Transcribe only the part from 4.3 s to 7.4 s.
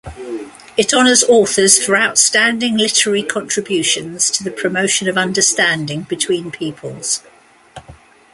to the promotion of understanding between peoples.